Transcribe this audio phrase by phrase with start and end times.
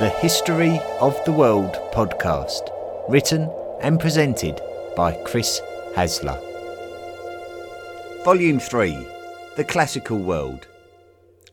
[0.00, 2.68] the History of the World podcast,
[3.08, 3.48] written
[3.80, 4.60] and presented
[4.96, 5.60] by Chris
[5.94, 6.36] Hasler.
[8.24, 9.06] Volume 3
[9.54, 10.66] The Classical World,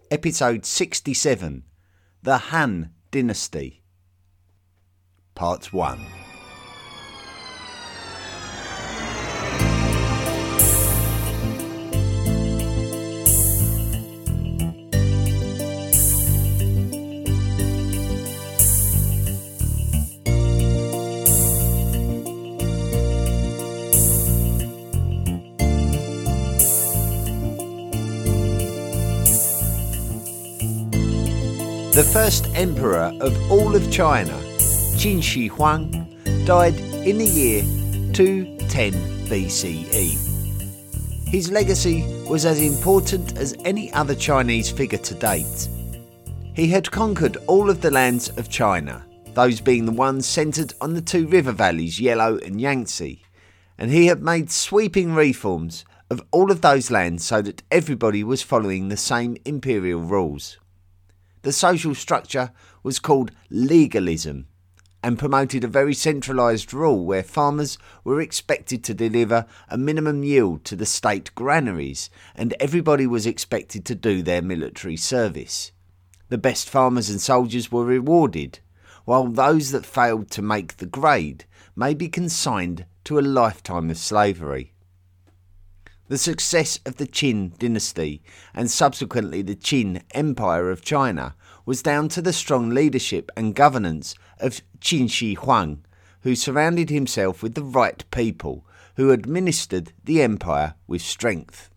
[0.10, 1.66] Episode 67
[2.24, 3.84] The Han Dynasty,
[5.36, 6.21] Part 1.
[32.02, 34.34] The first emperor of all of China,
[34.98, 35.92] Qin Shi Huang,
[36.46, 37.62] died in the year
[38.14, 38.94] 210
[39.30, 41.28] BCE.
[41.28, 45.70] His legacy was as important as any other Chinese figure to date.
[46.56, 50.96] He had conquered all of the lands of China, those being the ones centred on
[50.96, 53.22] the two river valleys, Yellow and Yangtze,
[53.78, 58.42] and he had made sweeping reforms of all of those lands so that everybody was
[58.42, 60.58] following the same imperial rules.
[61.44, 62.52] The social structure
[62.84, 64.48] was called legalism
[65.04, 70.64] and promoted a very centralised rule where farmers were expected to deliver a minimum yield
[70.66, 75.72] to the state granaries and everybody was expected to do their military service.
[76.30, 78.60] The best farmers and soldiers were rewarded,
[79.06, 83.98] while those that failed to make the grade may be consigned to a lifetime of
[83.98, 84.74] slavery.
[86.12, 88.22] The success of the Qin dynasty
[88.54, 94.14] and subsequently the Qin Empire of China was down to the strong leadership and governance
[94.38, 95.86] of Qin Shi Huang,
[96.24, 98.66] who surrounded himself with the right people
[98.98, 101.70] who administered the empire with strength.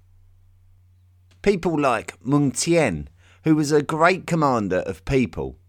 [1.42, 3.08] People like Meng Tian,
[3.44, 5.60] who was a great commander of people,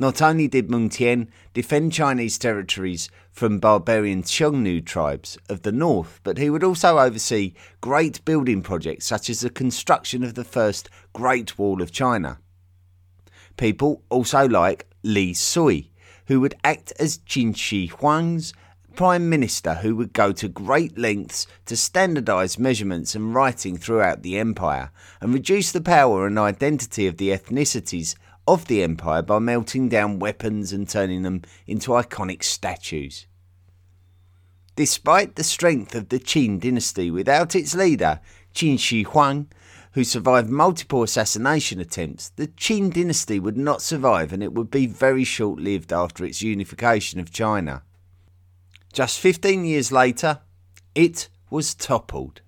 [0.00, 6.20] not only did Meng Tian defend Chinese territories from barbarian Xiongnu tribes of the north,
[6.24, 7.52] but he would also oversee
[7.82, 12.38] great building projects such as the construction of the first Great Wall of China.
[13.58, 15.92] People also like Li Sui,
[16.28, 18.54] who would act as Qin Shi Huang's
[18.96, 24.38] prime minister, who would go to great lengths to standardize measurements and writing throughout the
[24.38, 24.90] empire
[25.20, 28.14] and reduce the power and identity of the ethnicities
[28.46, 33.26] of the empire by melting down weapons and turning them into iconic statues.
[34.76, 38.20] Despite the strength of the Qin dynasty, without its leader,
[38.54, 39.48] Qin Shi Huang,
[39.92, 44.86] who survived multiple assassination attempts, the Qin dynasty would not survive and it would be
[44.86, 47.82] very short lived after its unification of China.
[48.92, 50.40] Just 15 years later,
[50.94, 52.40] it was toppled.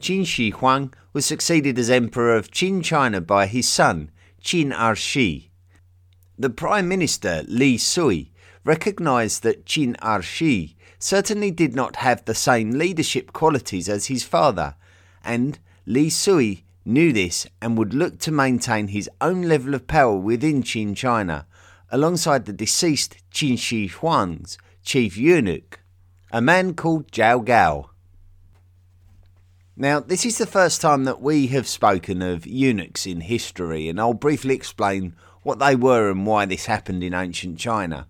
[0.00, 4.10] Qin Shi Huang was succeeded as emperor of Qin China by his son,
[4.46, 5.48] Qin Ershi.
[6.38, 8.30] The Prime Minister Li Sui
[8.62, 14.76] recognised that Qin Ershi certainly did not have the same leadership qualities as his father,
[15.24, 20.16] and Li Sui knew this and would look to maintain his own level of power
[20.16, 21.48] within Qin China,
[21.90, 25.80] alongside the deceased Qin Shi Huang's chief eunuch,
[26.30, 27.90] a man called Zhao Gao.
[29.78, 34.00] Now, this is the first time that we have spoken of eunuchs in history, and
[34.00, 38.06] I'll briefly explain what they were and why this happened in ancient China.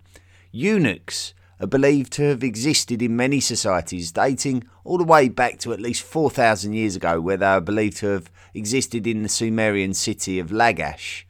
[0.49, 5.73] Eunuchs are believed to have existed in many societies, dating all the way back to
[5.73, 9.93] at least 4,000 years ago, where they are believed to have existed in the Sumerian
[9.93, 11.25] city of Lagash.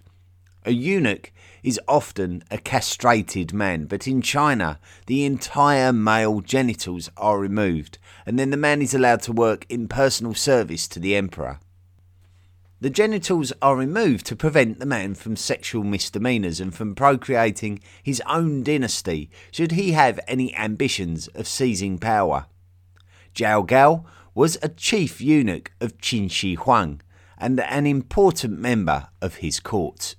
[0.65, 1.31] A eunuch
[1.63, 8.37] is often a castrated man, but in China, the entire male genitals are removed, and
[8.37, 11.59] then the man is allowed to work in personal service to the emperor.
[12.81, 18.21] The genitals are removed to prevent the man from sexual misdemeanours and from procreating his
[18.27, 22.47] own dynasty should he have any ambitions of seizing power.
[23.33, 24.03] Zhao Gao
[24.35, 27.01] was a chief eunuch of Qin Shi Huang
[27.37, 30.15] and an important member of his court.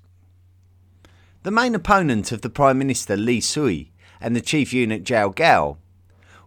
[1.42, 5.76] The main opponent of the Prime Minister Li Sui and the chief eunuch Zhao Gao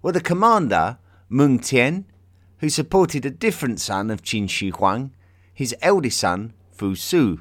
[0.01, 0.97] were the commander
[1.33, 2.03] Meng Tian,
[2.57, 5.13] who supported a different son of Qin Shi Huang,
[5.53, 7.39] his eldest son Fu Su.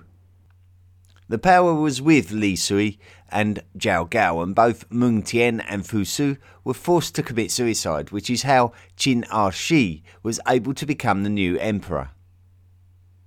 [1.28, 3.00] The power was with Li Sui
[3.32, 8.12] and Zhao Gao, and both Meng Tian and Fu Su were forced to commit suicide,
[8.12, 12.10] which is how Qin ah Ershi was able to become the new emperor.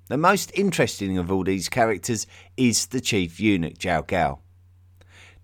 [0.08, 2.26] The most interesting of all these characters
[2.56, 4.40] is the chief eunuch Zhao Gao.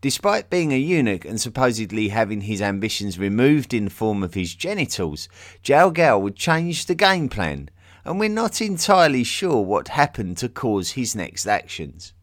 [0.01, 4.55] Despite being a eunuch and supposedly having his ambitions removed in the form of his
[4.55, 5.27] genitals,
[5.61, 7.69] Zhao Gao would change the game plan,
[8.05, 12.13] and we're not entirely sure what happened to cause his next actions.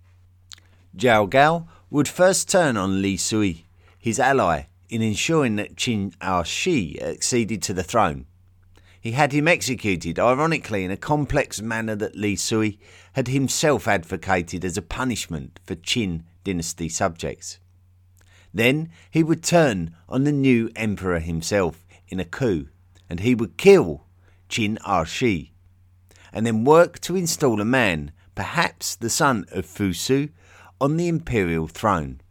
[0.96, 3.67] Zhao Gao would first turn on Li Sui,
[3.99, 6.14] his ally, in ensuring that Qin
[6.46, 8.25] Shi acceded to the throne.
[8.99, 12.78] He had him executed, ironically, in a complex manner that Li Sui
[13.12, 17.58] had himself advocated as a punishment for Qin dynasty subjects.
[18.56, 22.69] Then he would turn on the new emperor himself in a coup,
[23.06, 24.06] and he would kill
[24.49, 25.50] Qin Ershi,
[26.32, 30.31] and then work to install a man, perhaps the son of Fu Su,
[30.81, 32.23] on the imperial throne.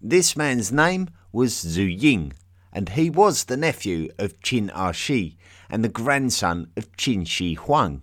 [0.00, 2.32] This man's name was Zhu Ying,
[2.72, 5.36] and he was the nephew of Qin Ershi
[5.70, 8.02] and the grandson of Qin Shi Huang.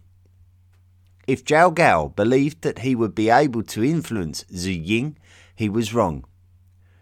[1.28, 5.18] If Zhao Gao believed that he would be able to influence Zhu Ying,
[5.54, 6.24] he was wrong.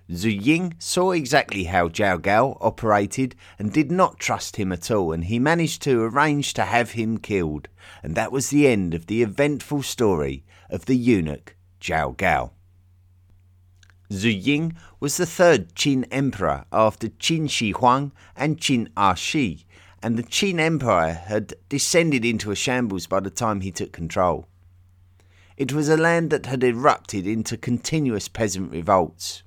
[0.09, 5.11] Zhu Ying saw exactly how Zhao Gao operated and did not trust him at all,
[5.11, 7.67] and he managed to arrange to have him killed.
[8.01, 12.51] And that was the end of the eventful story of the eunuch Zhao Gao.
[14.09, 18.87] Zhu Ying was the third Qin emperor after Qin Shi Huang and Qin
[19.17, 19.65] Shi,
[20.01, 24.47] and the Qin Empire had descended into a shambles by the time he took control.
[25.57, 29.43] It was a land that had erupted into continuous peasant revolts.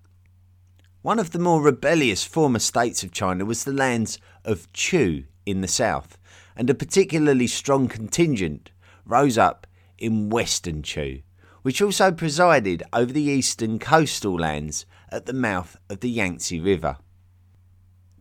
[1.03, 5.61] One of the more rebellious former states of China was the lands of Chu in
[5.61, 6.19] the south,
[6.57, 8.71] and a particularly strong contingent
[9.05, 9.67] rose up
[9.99, 11.23] in western Chu,
[11.63, 16.99] which also presided over the eastern coastal lands at the mouth of the Yangtze River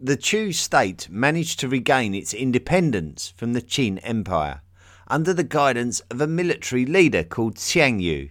[0.02, 4.62] the Chu state managed to regain its independence from the Qin Empire
[5.10, 8.30] under the guidance of a military leader called Xiang Yu.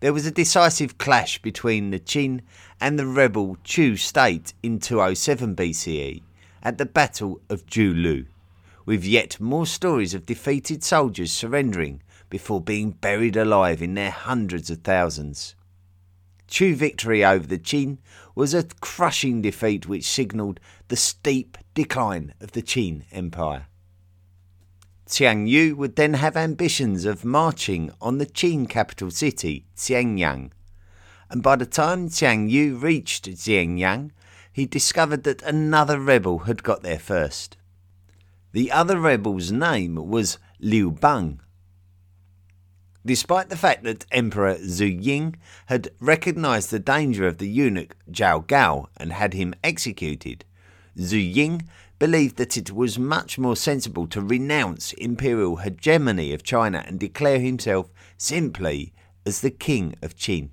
[0.00, 2.42] There was a decisive clash between the Qin
[2.78, 6.22] and the rebel Chu state in 207 BCE
[6.62, 8.26] at the Battle of Jiulu,
[8.84, 14.68] with yet more stories of defeated soldiers surrendering before being buried alive in their hundreds
[14.68, 15.54] of thousands.
[16.46, 17.96] Chu victory over the Qin
[18.34, 23.66] was a crushing defeat which signalled the steep decline of the Qin Empire.
[25.06, 30.50] Xiang Yu would then have ambitions of marching on the Qin capital city, Xianyang.
[31.30, 34.10] And by the time Xiang Yu reached Xianyang,
[34.52, 37.56] he discovered that another rebel had got there first.
[38.52, 41.40] The other rebel's name was Liu Bang,
[43.06, 45.36] Despite the fact that Emperor Zhu Ying
[45.66, 50.44] had recognized the danger of the eunuch Zhao Gao and had him executed,
[50.98, 51.68] Zhu Ying
[51.98, 57.40] believed that it was much more sensible to renounce imperial hegemony of China and declare
[57.40, 58.92] himself simply
[59.24, 60.50] as the king of Qin.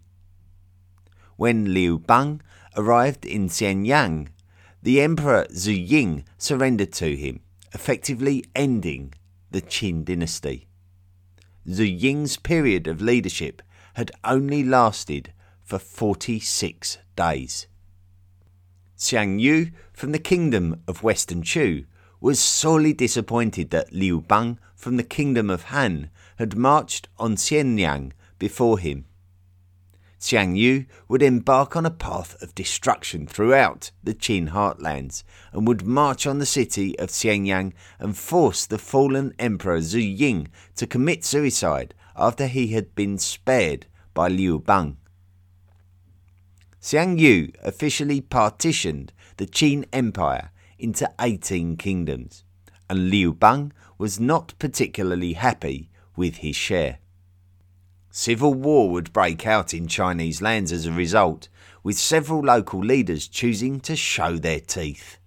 [1.35, 2.41] When Liu Bang
[2.75, 4.29] arrived in Xianyang,
[4.81, 7.41] the Emperor Zhu Ying surrendered to him,
[7.73, 9.13] effectively ending
[9.51, 10.67] the Qin dynasty.
[11.67, 13.61] Zhu Ying's period of leadership
[13.93, 17.67] had only lasted for 46 days.
[19.03, 21.83] Xiang Yu from the kingdom of Western Chu
[22.21, 28.13] was sorely disappointed that Liu Bang from the kingdom of Han had marched on Xianyang
[28.39, 29.03] before him.
[30.21, 35.85] Xiang Yu would embark on a path of destruction throughout the Qin heartlands and would
[35.85, 40.47] march on the city of Xianyang and force the fallen Emperor Zhu Ying
[40.77, 44.95] to commit suicide after he had been spared by Liu Bang.
[46.83, 52.43] Xiang Yu officially partitioned the Qin Empire into 18 kingdoms,
[52.89, 56.99] and Liu Bang was not particularly happy with his share.
[58.11, 61.47] Civil war would break out in Chinese lands as a result,
[61.83, 65.19] with several local leaders choosing to show their teeth.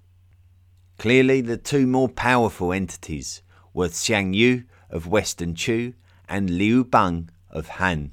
[0.99, 3.41] Clearly, the two more powerful entities
[3.73, 5.95] were Xiang Yu of Western Chu
[6.29, 8.13] and Liu Bang of Han.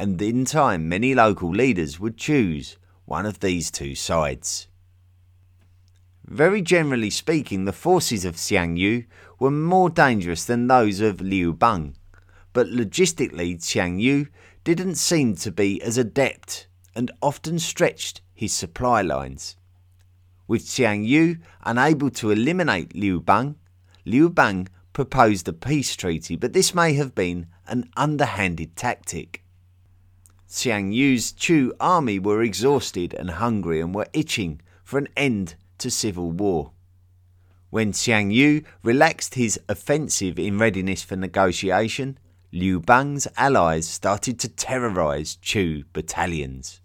[0.00, 4.66] And in time, many local leaders would choose one of these two sides.
[6.24, 9.04] Very generally speaking, the forces of Xiang Yu
[9.38, 11.96] were more dangerous than those of Liu Bang
[12.52, 14.26] but logistically, Xiang Yu
[14.64, 19.56] didn't seem to be as adept and often stretched his supply lines.
[20.48, 23.56] With Xiang Yu unable to eliminate Liu Bang,
[24.04, 29.44] Liu Bang proposed a peace treaty, but this may have been an underhanded tactic.
[30.50, 35.92] Xiang Yu's Chu army were exhausted and hungry and were itching for an end to
[35.92, 36.72] civil war.
[37.70, 42.18] When Xiang Yu relaxed his offensive in readiness for negotiation,
[42.50, 46.80] Liu Bang's allies started to terrorize Chu battalions.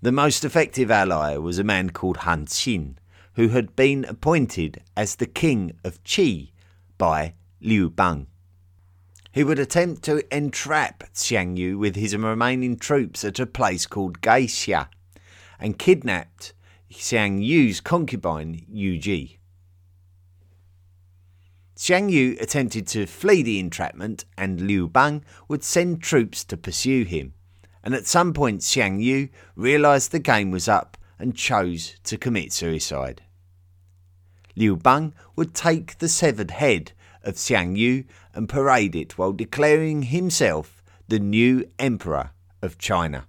[0.00, 2.94] The most effective ally was a man called Han Xin,
[3.34, 6.52] who had been appointed as the king of Qi
[6.96, 8.28] by Liu Bang.
[9.36, 14.22] He would attempt to entrap Xiang Yu with his remaining troops at a place called
[14.22, 14.88] Gaixia
[15.60, 16.54] and kidnapped
[16.90, 19.38] Xiang Yu's concubine Yu Ji.
[21.76, 27.04] Xiang Yu attempted to flee the entrapment, and Liu Bang would send troops to pursue
[27.04, 27.34] him.
[27.84, 32.54] And at some point, Xiang Yu realised the game was up and chose to commit
[32.54, 33.20] suicide.
[34.56, 36.92] Liu Bang would take the severed head
[37.26, 38.04] of Xiang Yu
[38.36, 42.30] and parade it while declaring himself the new emperor
[42.62, 43.26] of China.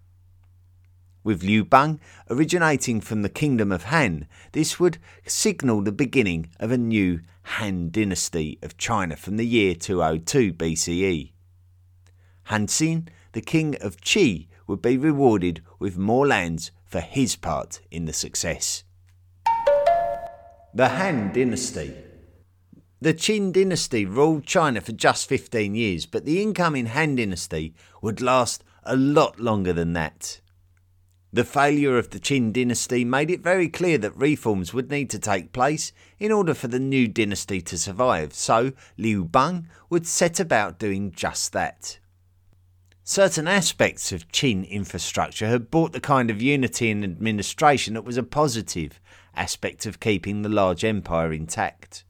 [1.24, 2.00] With Liu Bang
[2.30, 7.90] originating from the kingdom of Han, this would signal the beginning of a new Han
[7.90, 11.32] dynasty of China from the year 202 BCE.
[12.44, 17.82] Han Xin, the king of Qi, would be rewarded with more lands for his part
[17.92, 18.84] in the success.
[20.74, 21.94] The Han dynasty.
[23.00, 28.22] The Qin dynasty ruled China for just 15 years, but the incoming Han dynasty would
[28.22, 30.42] last a lot longer than that.
[31.32, 35.20] The failure of the Qin dynasty made it very clear that reforms would need to
[35.20, 40.40] take place in order for the new dynasty to survive, so Liu Bang would set
[40.40, 42.00] about doing just that.
[43.04, 48.18] Certain aspects of Qin infrastructure had brought the kind of unity in administration that was
[48.18, 49.00] a positive
[49.36, 52.04] aspect of keeping the large empire intact.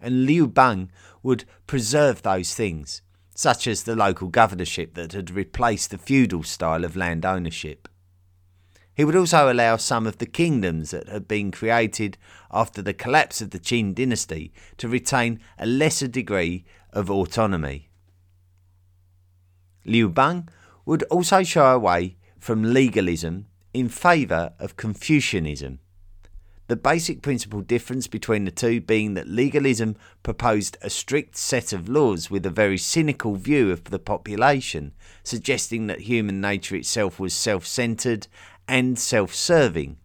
[0.00, 0.90] And Liu Bang
[1.22, 3.02] would preserve those things,
[3.34, 7.88] such as the local governorship that had replaced the feudal style of land ownership.
[8.94, 12.18] He would also allow some of the kingdoms that had been created
[12.50, 17.90] after the collapse of the Qin dynasty to retain a lesser degree of autonomy.
[19.84, 20.48] Liu Bang
[20.84, 25.78] would also shy away from legalism in favour of Confucianism.
[26.68, 31.88] The basic principal difference between the two being that legalism proposed a strict set of
[31.88, 34.92] laws with a very cynical view of the population,
[35.24, 38.28] suggesting that human nature itself was self centred
[38.68, 39.96] and self serving.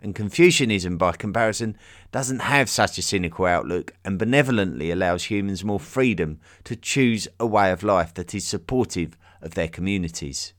[0.00, 1.76] And Confucianism, by comparison,
[2.10, 7.46] doesn't have such a cynical outlook and benevolently allows humans more freedom to choose a
[7.46, 10.54] way of life that is supportive of their communities.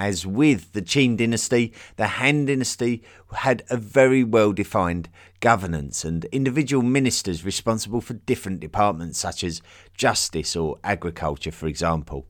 [0.00, 3.02] As with the Qin dynasty, the Han dynasty
[3.34, 9.60] had a very well defined governance and individual ministers responsible for different departments such as
[9.94, 12.26] justice or agriculture, for example.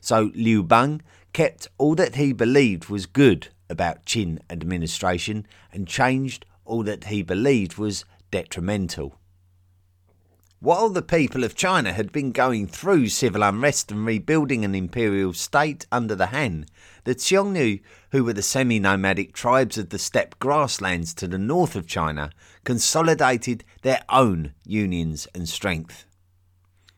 [0.00, 1.02] So Liu Bang
[1.34, 7.22] kept all that he believed was good about Qin administration and changed all that he
[7.22, 9.18] believed was detrimental.
[10.62, 15.32] While the people of China had been going through civil unrest and rebuilding an imperial
[15.32, 16.66] state under the Han,
[17.02, 17.80] the Xiongnu,
[18.12, 22.30] who were the semi nomadic tribes of the steppe grasslands to the north of China,
[22.62, 26.06] consolidated their own unions and strength.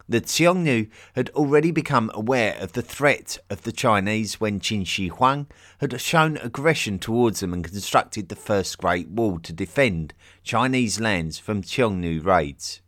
[0.06, 5.08] The Xiongnu had already become aware of the threat of the Chinese when Qin Shi
[5.08, 5.46] Huang
[5.78, 11.38] had shown aggression towards them and constructed the first Great Wall to defend Chinese lands
[11.38, 12.82] from Xiongnu raids.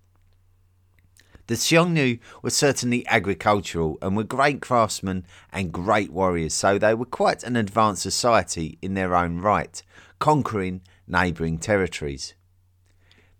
[1.49, 7.05] The Xiongnu were certainly agricultural and were great craftsmen and great warriors, so they were
[7.05, 9.81] quite an advanced society in their own right,
[10.19, 12.35] conquering neighbouring territories.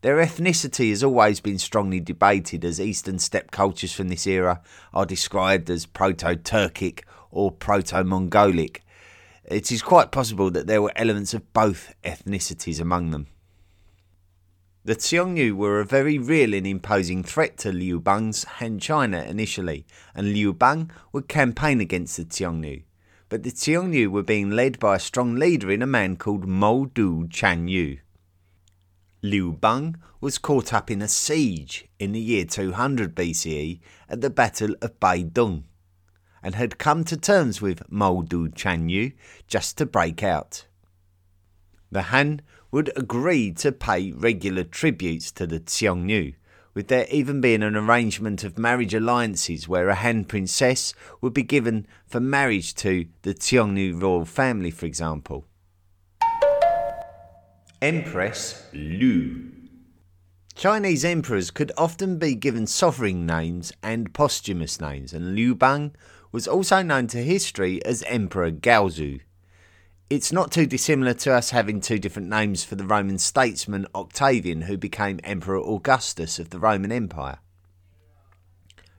[0.03, 4.61] Their ethnicity has always been strongly debated, as Eastern steppe cultures from this era
[4.95, 8.85] are described as Proto Turkic or Proto Mongolic.
[9.45, 13.27] It is quite possible that there were elements of both ethnicities among them.
[14.87, 19.85] The Xiongnu were a very real and imposing threat to Liu Bang's Han China initially,
[20.15, 22.85] and Liu Bang would campaign against the Xiongnu.
[23.29, 26.87] But the Xiongnu were being led by a strong leader in a man called Mo
[26.87, 27.99] Du Chanyu.
[29.23, 34.31] Liu Bang was caught up in a siege in the year 200 BCE at the
[34.31, 35.65] Battle of Beidong
[36.45, 39.15] and had come to terms with Mo Du Chanyu
[39.49, 40.67] just to break out.
[41.91, 46.35] The Han would agree to pay regular tributes to the Xiongnu,
[46.75, 51.43] with there even being an arrangement of marriage alliances where a Han princess would be
[51.43, 55.47] given for marriage to the Xiongnu royal family, for example.
[57.81, 59.53] Empress Lu.
[60.55, 65.95] Chinese emperors could often be given sovereign names and posthumous names, and Liu Bang
[66.33, 69.21] was also known to history as Emperor Gaozu.
[70.09, 74.63] It's not too dissimilar to us having two different names for the Roman statesman Octavian,
[74.63, 77.39] who became Emperor Augustus of the Roman Empire.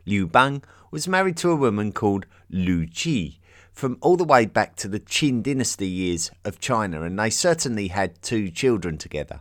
[0.06, 3.40] Liu Bang was married to a woman called Lu Ji,
[3.72, 7.88] from all the way back to the Qin dynasty years of China, and they certainly
[7.88, 9.40] had two children together.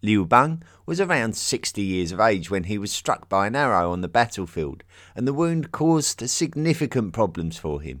[0.00, 3.92] Liu Bang was around 60 years of age when he was struck by an arrow
[3.92, 4.82] on the battlefield,
[5.14, 8.00] and the wound caused significant problems for him.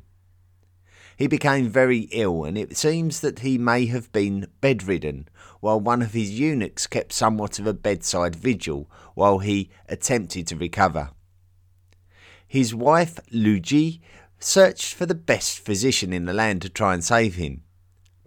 [1.16, 5.28] He became very ill, and it seems that he may have been bedridden,
[5.60, 10.56] while one of his eunuchs kept somewhat of a bedside vigil while he attempted to
[10.56, 11.10] recover.
[12.46, 14.02] His wife, Lu Ji,
[14.38, 17.62] searched for the best physician in the land to try and save him.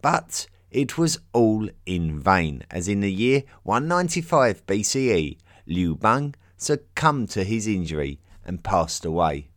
[0.01, 7.29] But it was all in vain, as in the year 195 BCE, Liu Bang succumbed
[7.29, 9.49] to his injury and passed away.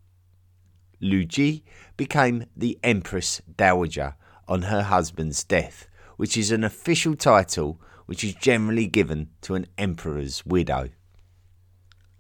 [1.01, 1.65] Lu Ji
[2.03, 4.17] became the Empress Dowager
[4.49, 9.69] on her husband's death, which is an official title which is generally given to an
[9.79, 10.89] emperor's widow.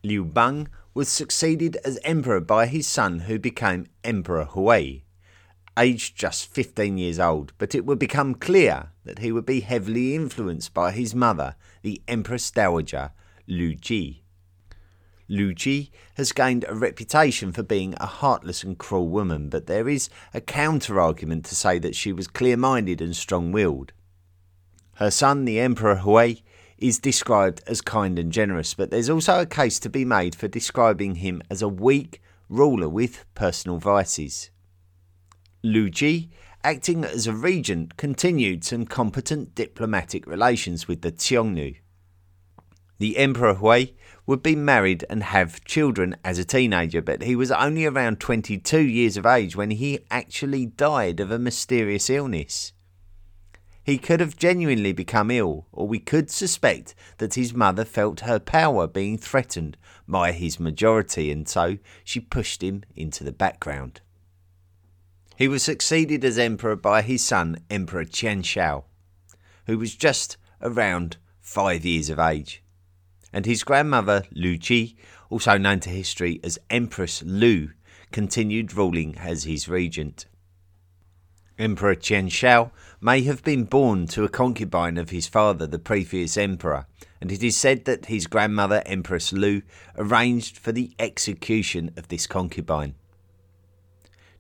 [0.05, 5.01] Liu Bang was succeeded as emperor by his son, who became Emperor Hui,
[5.77, 10.15] aged just 15 years old, but it would become clear that he would be heavily
[10.15, 13.11] influenced by his mother, the Empress Dowager
[13.49, 14.22] Lu Ji.
[15.33, 19.89] Lu Ji has gained a reputation for being a heartless and cruel woman, but there
[19.89, 23.95] is a counter argument to say that she was clear minded and strong willed.
[24.97, 26.43] Her son, the Emperor Hui,
[26.77, 30.49] is described as kind and generous, but there's also a case to be made for
[30.49, 32.21] describing him as a weak
[32.51, 34.51] ruler with personal vices.
[35.63, 36.29] Lu Ji,
[36.63, 41.77] acting as a regent, continued some competent diplomatic relations with the Xiongnu.
[42.99, 43.95] The Emperor Hui
[44.27, 48.81] would be married and have children as a teenager, but he was only around 22
[48.81, 52.73] years of age when he actually died of a mysterious illness.
[53.85, 58.39] He could have genuinely become ill, or we could suspect that his mother felt her
[58.39, 59.77] power being threatened
[60.07, 64.01] by his majority, and so she pushed him into the background.
[65.37, 68.85] He was succeeded as emperor by his son, Emperor Qian Shao,
[69.67, 72.62] who was just around five years of age.
[73.33, 74.97] And his grandmother, Lu Ji,
[75.31, 77.71] also known to history as Empress Lu,
[78.11, 80.27] continued ruling as his regent.
[81.59, 86.37] Emperor Qian Shao may have been born to a concubine of his father, the previous
[86.37, 86.87] emperor,
[87.21, 89.63] and it is said that his grandmother, Empress Lu,
[89.97, 92.95] arranged for the execution of this concubine.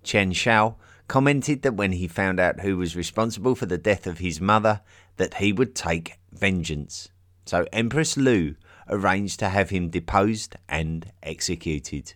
[0.04, 4.18] Qian Shao commented that when he found out who was responsible for the death of
[4.18, 4.80] his mother,
[5.16, 7.08] that he would take vengeance.
[7.44, 8.56] So Empress Lu
[8.88, 12.14] arranged to have him deposed and executed.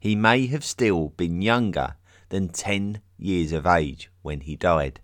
[0.00, 1.96] He may have still been younger
[2.28, 5.00] than 10 years of age when he died.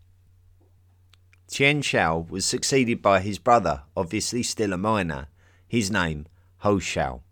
[1.49, 5.29] Qian Shao was succeeded by his brother, obviously still a minor,
[5.67, 6.27] his name
[6.59, 7.23] Ho Shao.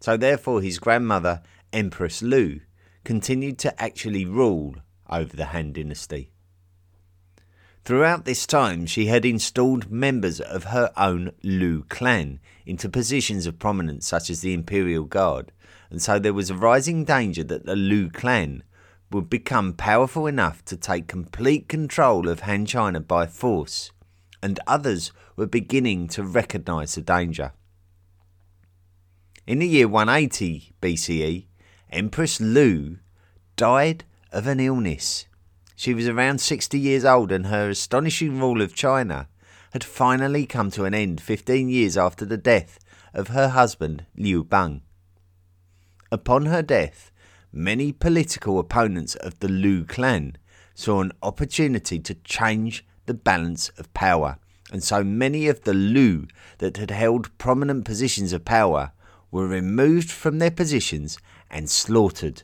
[0.00, 1.42] So therefore his grandmother,
[1.72, 2.60] Empress Lu,
[3.04, 4.76] continued to actually rule
[5.08, 6.30] over the Han dynasty.
[7.88, 13.58] Throughout this time, she had installed members of her own Lu clan into positions of
[13.58, 15.52] prominence, such as the Imperial Guard,
[15.88, 18.62] and so there was a rising danger that the Lu clan
[19.10, 23.90] would become powerful enough to take complete control of Han China by force,
[24.42, 27.52] and others were beginning to recognize the danger.
[29.46, 31.46] In the year 180 BCE,
[31.88, 32.98] Empress Lu
[33.56, 35.24] died of an illness.
[35.78, 39.28] She was around 60 years old, and her astonishing rule of China
[39.70, 42.80] had finally come to an end 15 years after the death
[43.14, 44.82] of her husband Liu Bang.
[46.10, 47.12] Upon her death,
[47.52, 50.36] many political opponents of the Lu clan
[50.74, 54.38] saw an opportunity to change the balance of power,
[54.72, 56.26] and so many of the Lu
[56.58, 58.90] that had held prominent positions of power
[59.30, 62.42] were removed from their positions and slaughtered.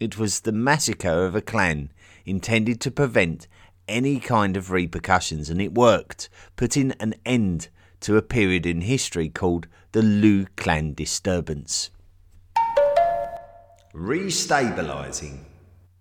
[0.00, 1.92] It was the massacre of a clan
[2.26, 3.46] intended to prevent
[3.88, 7.68] any kind of repercussions, and it worked, putting an end
[8.00, 11.90] to a period in history called the Lu clan disturbance.
[13.94, 15.44] Restabilizing.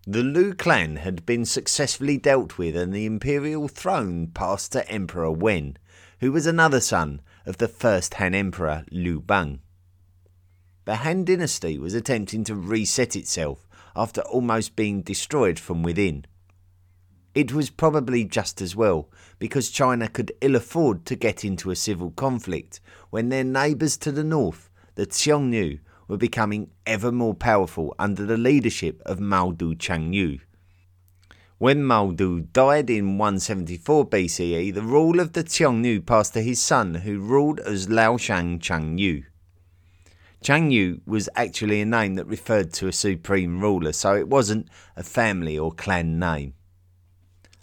[0.07, 5.31] The Lu clan had been successfully dealt with, and the imperial throne passed to Emperor
[5.31, 5.77] Wen,
[6.19, 9.61] who was another son of the first Han Emperor Liu Bang.
[10.85, 13.64] The Han dynasty was attempting to reset itself
[13.95, 16.25] after almost being destroyed from within.
[17.33, 21.75] It was probably just as well, because China could ill afford to get into a
[21.75, 22.79] civil conflict
[23.09, 28.37] when their neighbours to the north, the Xiongnu, were becoming ever more powerful under the
[28.37, 30.39] leadership of Mao Maodu Changyu.
[31.57, 36.95] When Maodu died in 174 BCE, the rule of the Xiongnu passed to his son,
[36.95, 39.23] who ruled as Laoshang Changyu.
[40.45, 45.01] Changyu was actually a name that referred to a supreme ruler, so it wasn't a
[45.01, 46.53] family or clan name.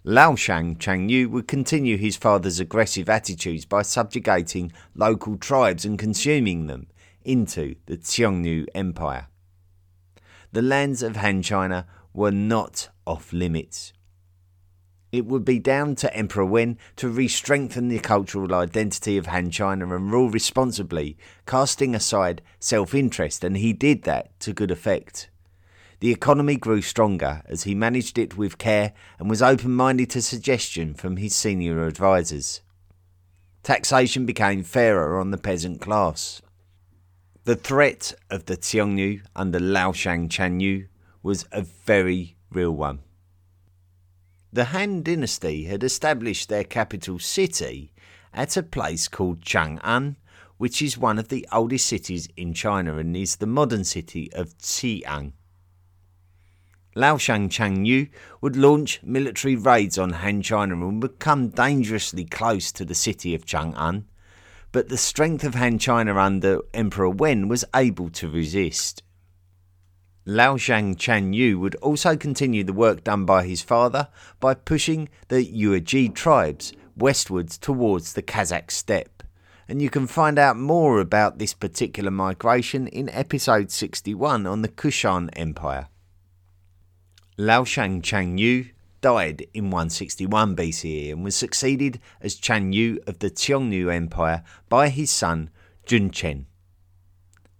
[0.05, 6.89] Laoshang Changyu would continue his father's aggressive attitudes by subjugating local tribes and consuming them
[7.25, 9.29] into the Xiongnu Empire.
[10.51, 13.93] The lands of Han China were not off limits.
[15.13, 19.51] It would be down to Emperor Wen to re strengthen the cultural identity of Han
[19.51, 25.29] China and rule responsibly, casting aside self interest, and he did that to good effect.
[26.01, 30.23] The economy grew stronger as he managed it with care and was open minded to
[30.23, 32.63] suggestion from his senior advisers.
[33.63, 36.41] Taxation became fairer on the peasant class.
[37.45, 40.89] The threat of the Xiongnu under Laoshang Changyu
[41.23, 43.01] was a very real one.
[44.55, 47.91] The Han dynasty had established their capital city
[48.35, 50.17] at a place called Chang'an,
[50.59, 54.59] which is one of the oldest cities in China and is the modern city of
[54.59, 55.33] Xi'an.
[56.95, 58.11] Laoshang Changyu
[58.43, 63.35] would launch military raids on Han China and would come dangerously close to the city
[63.35, 64.05] of Chang'an,
[64.71, 69.03] but the strength of Han China under Emperor Wen was able to resist.
[70.27, 74.09] Laoshang Changyu would also continue the work done by his father
[74.39, 79.25] by pushing the Yuezhi tribes westwards towards the Kazakh steppe.
[79.69, 84.69] And you can find out more about this particular migration in episode 61 on the
[84.69, 85.89] Kushan Empire.
[87.37, 94.45] Laoshang Changyu died in 161 BCE and was succeeded as Changyu of the Xiongnu Empire
[94.69, 95.51] by his son
[95.85, 96.45] Junchen.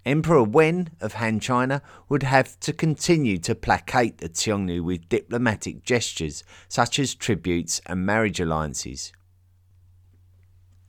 [0.05, 5.85] Emperor Wen of Han China would have to continue to placate the Xiongnu with diplomatic
[5.85, 9.13] gestures such as tributes and marriage alliances.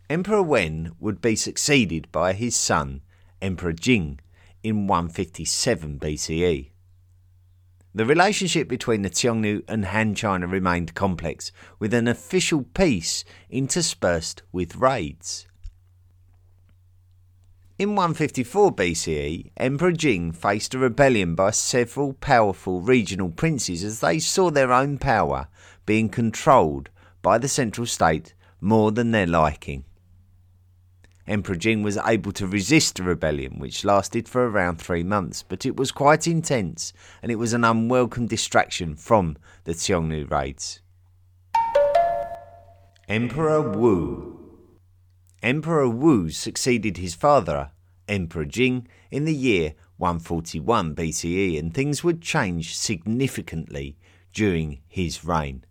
[0.09, 3.01] Emperor Wen would be succeeded by his son,
[3.41, 4.19] Emperor Jing,
[4.63, 6.69] in 157 BCE.
[7.95, 14.41] The relationship between the Xiongnu and Han China remained complex, with an official peace interspersed
[14.51, 15.45] with raids.
[17.83, 24.19] In 154 BCE, Emperor Jing faced a rebellion by several powerful regional princes as they
[24.19, 25.49] saw their own power
[25.85, 26.89] being controlled
[27.21, 29.83] by the central state more than their liking.
[31.27, 35.65] Emperor Jing was able to resist the rebellion, which lasted for around three months, but
[35.65, 40.79] it was quite intense and it was an unwelcome distraction from the Xiongnu raids.
[43.09, 44.39] Emperor Wu
[45.43, 47.71] Emperor Wu succeeded his father,
[48.07, 53.97] Emperor Jing, in the year 141 BCE, and things would change significantly
[54.33, 55.63] during his reign.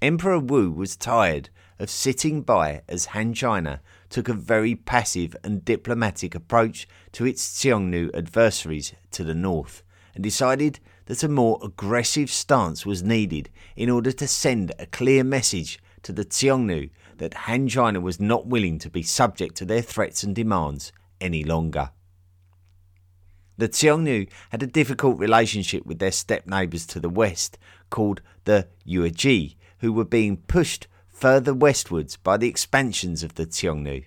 [0.00, 5.64] Emperor Wu was tired of sitting by as Han China took a very passive and
[5.64, 12.30] diplomatic approach to its Xiongnu adversaries to the north and decided that a more aggressive
[12.30, 17.68] stance was needed in order to send a clear message to the Xiongnu that Han
[17.68, 21.90] China was not willing to be subject to their threats and demands any longer.
[23.58, 27.58] The Xiongnu had a difficult relationship with their steppe neighbours to the west,
[27.90, 34.06] called the Yuezhi, who were being pushed further westwards by the expansions of the Xiongnu.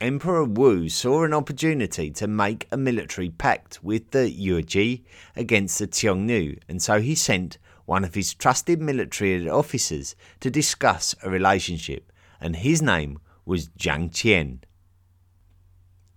[0.00, 5.02] Emperor Wu saw an opportunity to make a military pact with the Yuezhi
[5.36, 11.14] against the Xiongnu, and so he sent one of his trusted military officers to discuss
[11.22, 14.58] a relationship, and his name was Jiang Qian.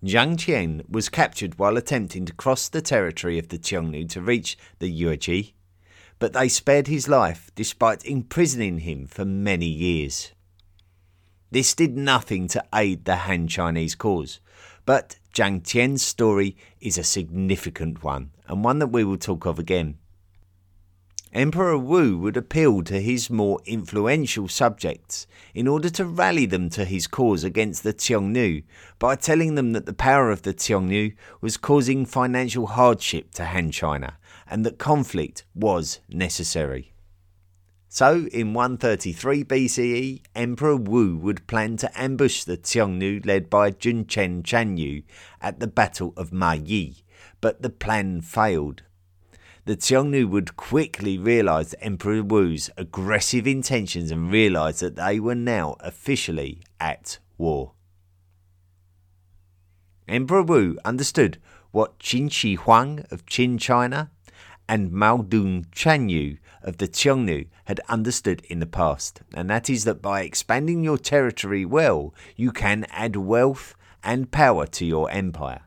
[0.04, 4.58] Jiang Qian was captured while attempting to cross the territory of the Xiongnu to reach
[4.80, 5.54] the Yuezhi
[6.22, 10.34] but they spared his life despite imprisoning him for many years.
[11.50, 14.40] This did nothing to aid the Han Chinese cause,
[14.86, 19.58] but Jiang Qian's story is a significant one and one that we will talk of
[19.58, 19.98] again.
[21.34, 26.84] Emperor Wu would appeal to his more influential subjects in order to rally them to
[26.84, 28.63] his cause against the Xiongnu
[29.00, 33.72] by telling them that the power of the Xiongnu was causing financial hardship to Han
[33.72, 36.91] China and that conflict was necessary.
[37.88, 44.44] So, in 133 BCE, Emperor Wu would plan to ambush the Xiongnu led by Junchen
[44.44, 45.04] Changyu
[45.41, 47.06] at the Battle of Ma Yi,
[47.39, 48.84] but the plan failed
[49.65, 55.76] the Xiongnu would quickly realize Emperor Wu's aggressive intentions and realize that they were now
[55.80, 57.74] officially at war.
[60.08, 61.38] Emperor Wu understood
[61.71, 64.12] what Qin Shi Huang of Qin China
[64.67, 69.84] and Mao Dung Changyu of the Xiongnu had understood in the past, and that is
[69.84, 75.62] that by expanding your territory well, you can add wealth and power to your empire.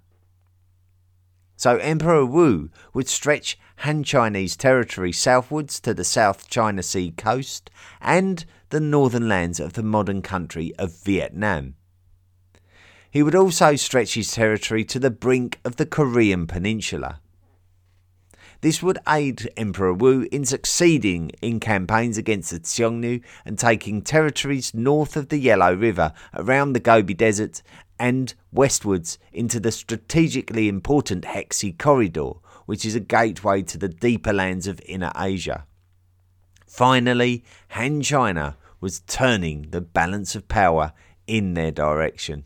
[1.64, 7.70] So Emperor Wu would stretch Han Chinese territory southwards to the South China Sea coast
[8.02, 11.76] and the northern lands of the modern country of Vietnam.
[13.10, 17.22] He would also stretch his territory to the brink of the Korean peninsula.
[18.64, 24.72] This would aid Emperor Wu in succeeding in campaigns against the Xiongnu and taking territories
[24.72, 27.60] north of the Yellow River around the Gobi Desert
[27.98, 32.30] and westwards into the strategically important Hexi Corridor,
[32.64, 35.66] which is a gateway to the deeper lands of Inner Asia.
[36.66, 40.94] Finally, Han China was turning the balance of power
[41.26, 42.44] in their direction.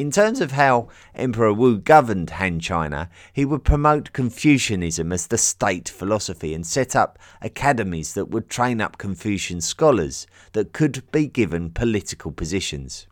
[0.00, 5.36] In terms of how Emperor Wu governed Han China, he would promote Confucianism as the
[5.36, 11.26] state philosophy and set up academies that would train up Confucian scholars that could be
[11.26, 13.08] given political positions.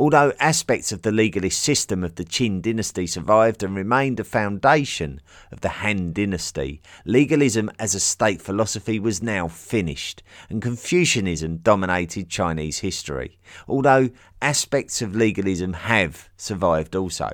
[0.00, 5.20] Although aspects of the legalist system of the Qin dynasty survived and remained a foundation
[5.52, 12.30] of the Han dynasty, legalism as a state philosophy was now finished, and Confucianism dominated
[12.30, 14.08] Chinese history, although
[14.40, 17.28] aspects of legalism have survived also.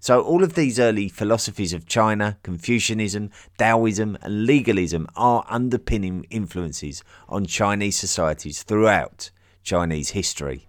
[0.00, 7.04] So, all of these early philosophies of China, Confucianism, Taoism, and legalism are underpinning influences
[7.28, 9.30] on Chinese societies throughout
[9.62, 10.66] Chinese history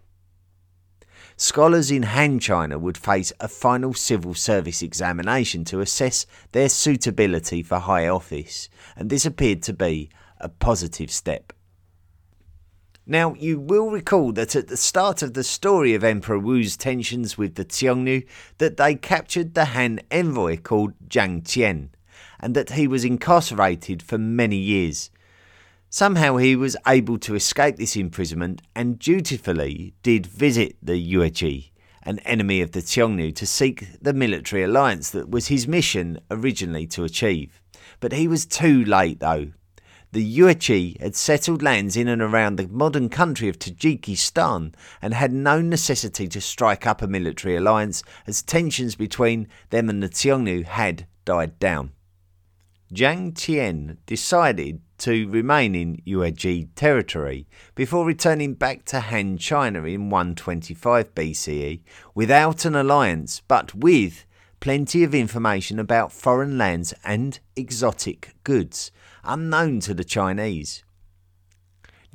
[1.37, 7.61] scholars in Han China would face a final civil service examination to assess their suitability
[7.63, 11.53] for high office, and this appeared to be a positive step.
[13.07, 17.37] Now, you will recall that at the start of the story of Emperor Wu's tensions
[17.37, 18.25] with the Xiongnu,
[18.57, 21.89] that they captured the Han envoy called Jiang Qian,
[22.39, 25.11] and that he was incarcerated for many years.
[25.95, 31.71] Somehow he was able to escape this imprisonment and dutifully did visit the Yuezhi,
[32.03, 36.85] an enemy of the Xiongnu, to seek the military alliance that was his mission originally
[36.87, 37.61] to achieve.
[38.01, 39.53] But he was too late though.
[40.11, 45.31] The Yuezhi had settled lands in and around the modern country of Tajikistan and had
[45.31, 50.65] no necessity to strike up a military alliance as tensions between them and the Xiongnu
[50.65, 51.93] had died down.
[52.93, 60.09] Jiang Qian decided to remain in Yuezhi territory before returning back to Han China in
[60.09, 61.81] 125 BCE
[62.15, 64.25] without an alliance but with
[64.59, 68.89] plenty of information about foreign lands and exotic goods
[69.23, 70.83] unknown to the Chinese.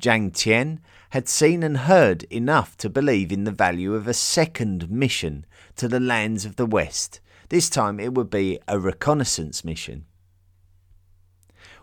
[0.01, 0.79] Jiang Qian
[1.11, 5.45] had seen and heard enough to believe in the value of a second mission
[5.77, 7.21] to the lands of the West.
[7.47, 10.07] This time it would be a reconnaissance mission.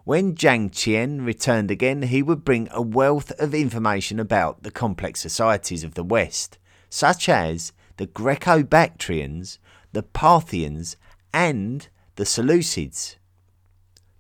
[0.08, 5.20] When Jiang Qian returned again, he would bring a wealth of information about the complex
[5.20, 6.56] societies of the West,
[6.88, 9.58] such as the Greco Bactrians,
[9.92, 10.96] the Parthians,
[11.34, 13.16] and the Seleucids.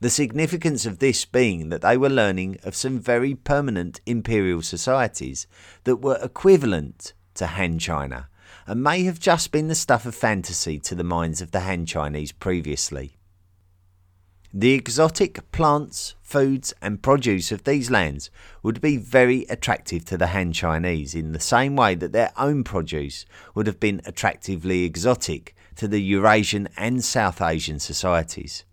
[0.00, 5.46] The significance of this being that they were learning of some very permanent imperial societies
[5.84, 8.28] that were equivalent to Han China
[8.66, 11.86] and may have just been the stuff of fantasy to the minds of the Han
[11.86, 13.17] Chinese previously.
[14.54, 18.30] The exotic plants, foods, and produce of these lands
[18.62, 22.64] would be very attractive to the Han Chinese in the same way that their own
[22.64, 28.64] produce would have been attractively exotic to the Eurasian and South Asian societies.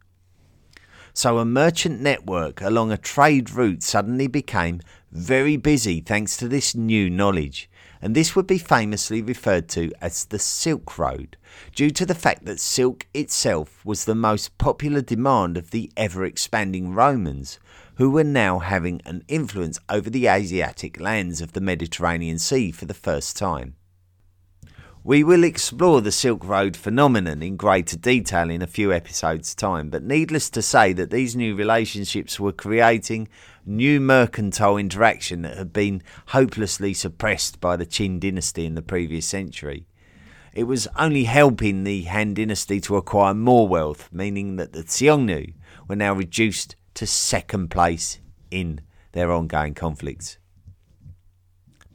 [1.13, 6.73] So a merchant network along a trade route suddenly became very busy thanks to this
[6.73, 7.69] new knowledge,
[8.01, 11.37] and this would be famously referred to as the Silk Road,
[11.75, 16.25] due to the fact that silk itself was the most popular demand of the ever
[16.25, 17.59] expanding Romans,
[17.95, 22.85] who were now having an influence over the Asiatic lands of the Mediterranean Sea for
[22.85, 23.75] the first time.
[25.07, 29.91] We will explore the Silk Road phenomenon in greater detail in a few episodes' time,
[29.91, 33.27] but needless to say that these new relationships were creating
[33.67, 39.27] new mercantile interaction that had been hopelessly suppressed by the Qin dynasty in the previous
[39.27, 39.85] century.
[40.55, 45.53] It was only helping the Han dynasty to acquire more wealth, meaning that the Xiongnu
[45.87, 48.17] were now reduced to second place
[48.49, 50.39] in their ongoing conflicts.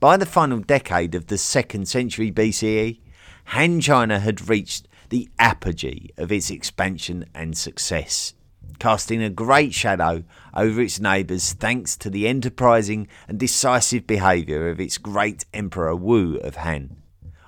[0.01, 3.01] By the final decade of the second century BCE,
[3.45, 8.33] Han China had reached the apogee of its expansion and success,
[8.79, 14.81] casting a great shadow over its neighbours thanks to the enterprising and decisive behaviour of
[14.81, 16.97] its great Emperor Wu of Han,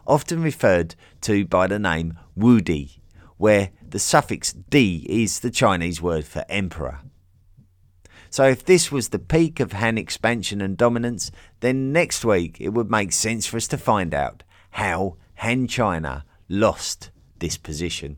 [0.07, 2.99] often referred to by the name Wudi,
[3.38, 7.01] where the suffix di is the Chinese word for emperor.
[8.33, 12.71] So if this was the peak of Han expansion and dominance, then next week it
[12.71, 18.16] would make sense for us to find out how Han China lost this position.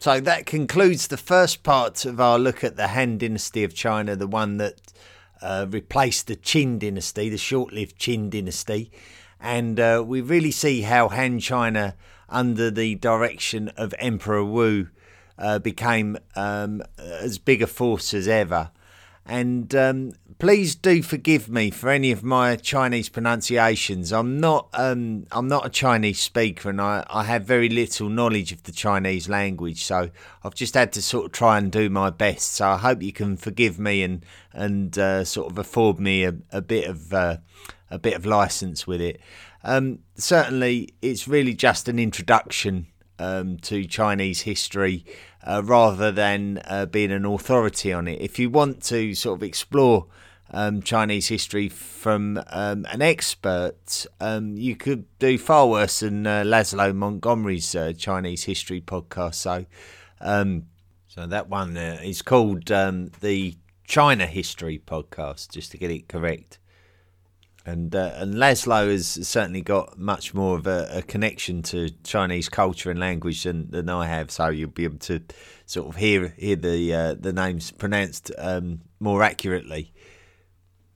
[0.00, 4.16] So that concludes the first part of our look at the Han Dynasty of China,
[4.16, 4.92] the one that
[5.40, 8.92] uh, replaced the Qin Dynasty, the short lived Qin Dynasty.
[9.40, 11.94] And uh, we really see how Han China,
[12.28, 14.88] under the direction of Emperor Wu,
[15.38, 18.70] uh, became um, as big a force as ever.
[19.28, 24.12] And um, please do forgive me for any of my Chinese pronunciations.
[24.12, 28.52] I'm not um, I'm not a Chinese speaker, and I, I have very little knowledge
[28.52, 29.82] of the Chinese language.
[29.82, 30.10] So
[30.44, 32.52] I've just had to sort of try and do my best.
[32.52, 36.36] So I hope you can forgive me and and uh, sort of afford me a,
[36.52, 37.38] a bit of uh,
[37.90, 39.20] a bit of license with it.
[39.66, 42.86] Um, certainly, it's really just an introduction
[43.18, 45.04] um, to Chinese history
[45.42, 48.20] uh, rather than uh, being an authority on it.
[48.20, 50.06] If you want to sort of explore
[50.52, 56.44] um, Chinese history from um, an expert, um, you could do far worse than uh,
[56.44, 59.34] Laszlo Montgomery's uh, Chinese history podcast.
[59.34, 59.66] So,
[60.20, 60.66] um,
[61.08, 66.06] so that one uh, is called um, the China History podcast, just to get it
[66.06, 66.60] correct
[67.66, 72.48] and uh, and Laszlo has certainly got much more of a, a, connection to Chinese
[72.48, 74.30] culture and language than, than I have.
[74.30, 75.20] So you'll be able to
[75.66, 79.92] sort of hear hear the uh, the names pronounced um, more accurately.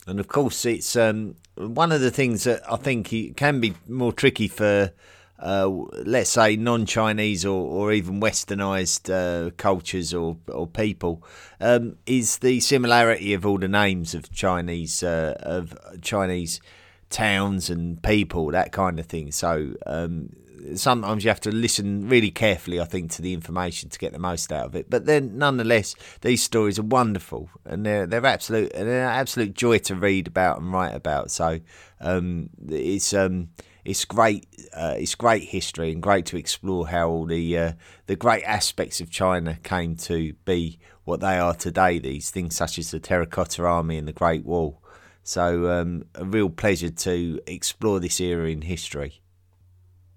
[0.06, 4.12] And of course, it's um, one of the things that I think can be more
[4.12, 4.92] tricky for
[5.40, 5.68] uh,
[6.04, 11.22] let's say non-Chinese or, or even Westernized uh, cultures or or people
[11.60, 16.60] um, is the similarity of all the names of Chinese uh, of Chinese
[17.08, 19.32] towns and people that kind of thing.
[19.32, 20.30] So um,
[20.74, 24.18] sometimes you have to listen really carefully, I think, to the information to get the
[24.18, 24.88] most out of it.
[24.88, 29.78] But then, nonetheless, these stories are wonderful and they're they're absolute they're an absolute joy
[29.78, 31.30] to read about and write about.
[31.30, 31.60] So
[32.00, 33.48] um, it's um,
[33.84, 34.46] it's great.
[34.74, 37.72] Uh, it's great history and great to explore how all the uh,
[38.06, 41.98] the great aspects of China came to be what they are today.
[41.98, 44.82] These things such as the Terracotta Army and the Great Wall.
[45.22, 49.20] So um, a real pleasure to explore this era in history.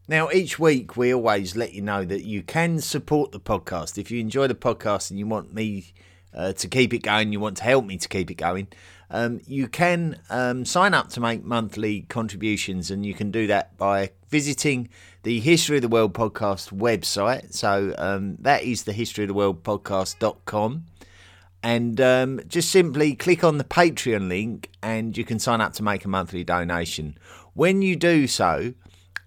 [0.08, 3.98] Now, each week we always let you know that you can support the podcast.
[3.98, 5.94] If you enjoy the podcast and you want me
[6.34, 8.68] uh, to keep it going, you want to help me to keep it going,
[9.14, 13.78] um, you can um, sign up to make monthly contributions, and you can do that
[13.78, 14.90] by visiting
[15.22, 17.54] the History of the World podcast website.
[17.54, 20.86] So um, that is the History of the World podcast.com.
[21.62, 25.84] And um, just simply click on the Patreon link, and you can sign up to
[25.84, 27.16] make a monthly donation.
[27.54, 28.74] When you do so,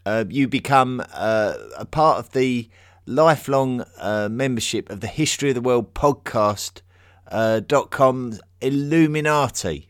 [0.05, 2.69] uh, you become uh, a part of the
[3.07, 6.81] lifelong uh, membership of the History of the World podcast
[7.31, 9.89] uh, .com Illuminati.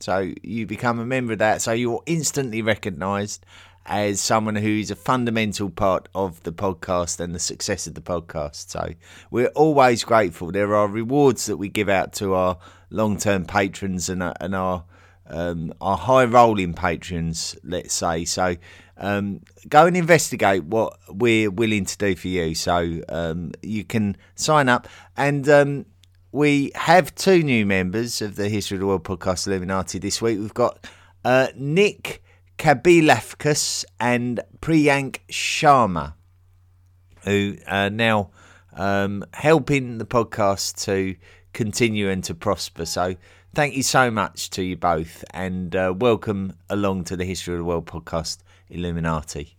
[0.00, 1.62] So you become a member of that.
[1.62, 3.44] So you're instantly recognised
[3.86, 8.70] as someone who's a fundamental part of the podcast and the success of the podcast.
[8.70, 8.94] So
[9.30, 10.50] we're always grateful.
[10.50, 12.58] There are rewards that we give out to our
[12.90, 14.84] long-term patrons and, uh, and our
[15.28, 18.24] um, our high-rolling patrons, let's say.
[18.24, 18.54] So
[18.96, 22.54] um, go and investigate what we're willing to do for you.
[22.54, 25.86] So um, you can sign up and um,
[26.36, 30.38] we have two new members of the History of the World podcast Illuminati this week.
[30.38, 30.86] We've got
[31.24, 32.22] uh, Nick
[32.58, 36.12] Kabilafkas and Priyank Sharma,
[37.24, 38.32] who are now
[38.74, 41.16] um, helping the podcast to
[41.54, 42.84] continue and to prosper.
[42.84, 43.16] So
[43.54, 47.60] thank you so much to you both and uh, welcome along to the History of
[47.60, 49.56] the World podcast Illuminati.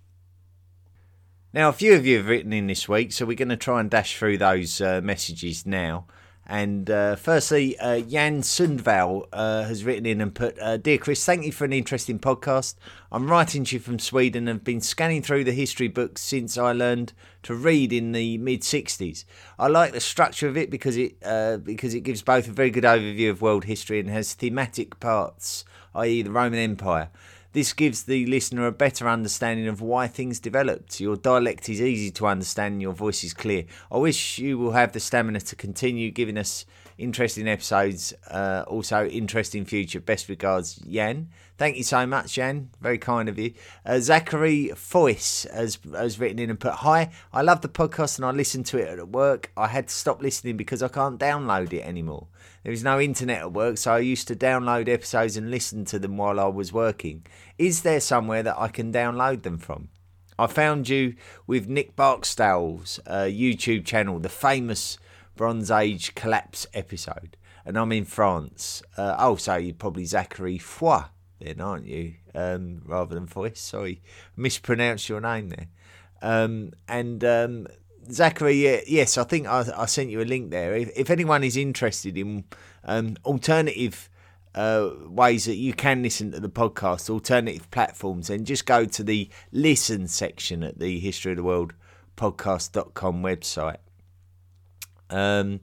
[1.53, 3.79] Now, a few of you have written in this week, so we're going to try
[3.79, 6.05] and dash through those uh, messages now.
[6.49, 11.25] And uh, firstly, uh, Jan Sundvall uh, has written in and put, uh, Dear Chris,
[11.25, 12.75] thank you for an interesting podcast.
[13.11, 16.57] I'm writing to you from Sweden and have been scanning through the history books since
[16.57, 17.11] I learned
[17.43, 19.25] to read in the mid 60s.
[19.59, 22.69] I like the structure of it because it, uh, because it gives both a very
[22.69, 27.09] good overview of world history and has thematic parts, i.e., the Roman Empire.
[27.57, 30.99] This gives the listener a better understanding of why things developed.
[30.99, 33.65] Your dialect is easy to understand your voice is clear.
[33.91, 36.67] I wish you will have the stamina to continue giving us
[36.97, 39.99] interesting episodes, uh, also interesting future.
[39.99, 41.29] Best regards, Jan.
[41.57, 42.69] Thank you so much, Jan.
[42.81, 43.53] Very kind of you.
[43.85, 48.25] Uh, Zachary Foyce has, has written in and put, Hi, I love the podcast and
[48.25, 49.51] I listen to it at work.
[49.57, 52.27] I had to stop listening because I can't download it anymore.
[52.63, 55.99] There is no internet at work, so I used to download episodes and listen to
[55.99, 57.25] them while I was working.
[57.57, 59.89] Is there somewhere that I can download them from?
[60.39, 61.15] I found you
[61.47, 64.99] with Nick Barksdale's uh, YouTube channel, the famous
[65.37, 68.83] Bronze Age collapse episode, and I'm in France.
[68.97, 71.03] Uh, oh, so you're probably Zachary Foy.
[71.39, 72.15] then, aren't you?
[72.35, 73.61] Um, rather than voice.
[73.61, 74.01] Sorry,
[74.35, 75.67] mispronounced your name there.
[76.21, 77.67] Um, and um,
[78.11, 80.75] Zachary, yes, I think I, I, sent you a link there.
[80.75, 82.45] If, if anyone is interested in
[82.83, 84.09] um, alternative
[84.55, 89.03] uh, ways that you can listen to the podcast, alternative platforms, then just go to
[89.03, 91.73] the listen section at the History of the World
[92.17, 93.77] podcast.com website.
[95.09, 95.61] Um,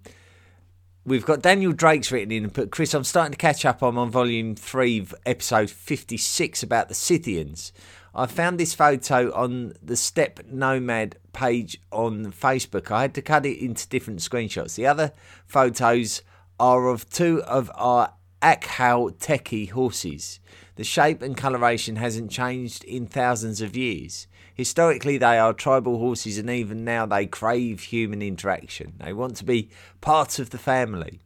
[1.05, 3.83] we've got Daniel Drake's written in, but Chris, I'm starting to catch up.
[3.83, 7.73] I'm on volume three, episode 56 about the Scythians.
[8.15, 12.91] I found this photo on the Steppe Nomad page on Facebook.
[12.91, 14.77] I had to cut it into different screenshots.
[14.77, 15.13] The other
[15.47, 16.23] photos
[16.61, 20.39] are of two of our Akhal Teke horses.
[20.77, 24.27] The shape and coloration hasn't changed in thousands of years.
[24.55, 28.95] Historically, they are tribal horses, and even now they crave human interaction.
[28.99, 29.69] They want to be
[30.01, 31.21] part of the family.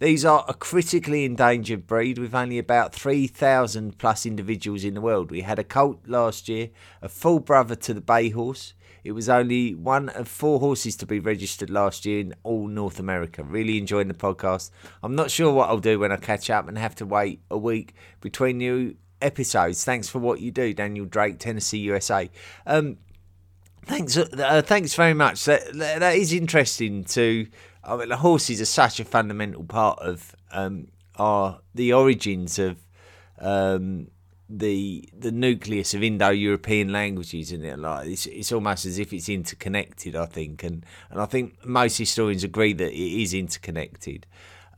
[0.00, 5.30] These are a critically endangered breed with only about 3,000 plus individuals in the world.
[5.30, 8.74] We had a colt last year, a full brother to the bay horse.
[9.04, 12.98] It was only one of four horses to be registered last year in all North
[12.98, 13.44] America.
[13.44, 14.70] Really enjoying the podcast.
[15.02, 17.58] I'm not sure what I'll do when I catch up and have to wait a
[17.58, 19.84] week between new episodes.
[19.84, 22.30] Thanks for what you do, Daniel Drake, Tennessee, USA.
[22.66, 22.98] Um,
[23.86, 25.44] thanks, uh, thanks very much.
[25.44, 27.04] That, that is interesting.
[27.04, 27.46] To
[27.82, 32.78] I mean, the horses are such a fundamental part of um, our the origins of
[33.38, 34.08] um,
[34.48, 39.28] the the nucleus of Indo-European languages, and it like it's, it's almost as if it's
[39.28, 40.14] interconnected.
[40.14, 44.26] I think, and and I think most historians agree that it is interconnected.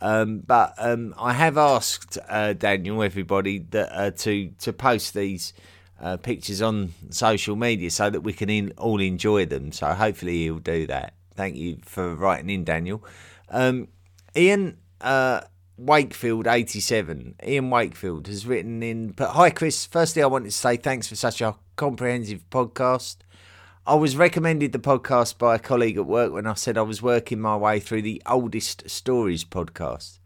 [0.00, 5.52] Um, but um, I have asked uh, Daniel, everybody, that uh, to to post these
[6.00, 9.72] uh, pictures on social media so that we can in, all enjoy them.
[9.72, 11.14] So hopefully he'll do that.
[11.34, 13.04] Thank you for writing in, Daniel.
[13.50, 13.88] Um,
[14.34, 15.40] Ian uh,
[15.78, 17.36] Wakefield, eighty-seven.
[17.46, 19.12] Ian Wakefield has written in.
[19.12, 19.86] But hi, Chris.
[19.86, 23.16] Firstly, I wanted to say thanks for such a comprehensive podcast.
[23.88, 27.02] I was recommended the podcast by a colleague at work when I said I was
[27.02, 30.18] working my way through the Oldest Stories podcast.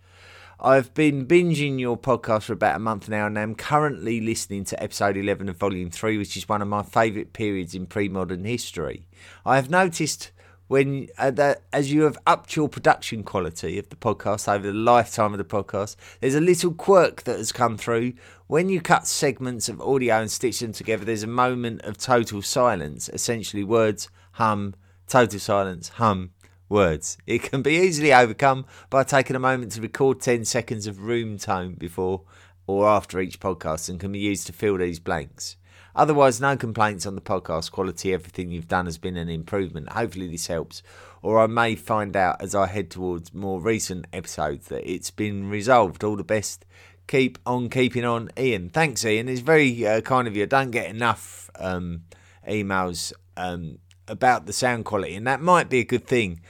[0.59, 4.83] I've been binging your podcast for about a month now and I'm currently listening to
[4.83, 8.47] episode 11 of volume 3, which is one of my favourite periods in pre modern
[8.47, 9.07] history.
[9.45, 10.31] I have noticed
[10.71, 14.73] when uh, that as you have upped your production quality of the podcast over the
[14.73, 18.13] lifetime of the podcast, there's a little quirk that has come through.
[18.47, 22.41] When you cut segments of audio and stitch them together, there's a moment of total
[22.41, 23.09] silence.
[23.09, 24.77] Essentially, words hum,
[25.09, 26.31] total silence, hum,
[26.69, 27.19] words.
[27.27, 31.37] It can be easily overcome by taking a moment to record 10 seconds of room
[31.37, 32.23] tone before
[32.69, 35.57] or after each podcast and can be used to fill these blanks.
[35.95, 38.13] Otherwise, no complaints on the podcast quality.
[38.13, 39.91] Everything you've done has been an improvement.
[39.91, 40.83] Hopefully, this helps.
[41.23, 45.51] Or I may find out as I head towards more recent episodes that it's been
[45.51, 46.05] resolved.
[46.05, 46.65] All the best.
[47.07, 48.71] Keep on keeping on, Ian.
[48.71, 49.29] Thanks, Ian.
[49.29, 50.45] It's very uh, kind of you.
[50.45, 52.05] I don't get enough um,
[52.49, 56.41] emails um, about the sound quality, and that might be a good thing.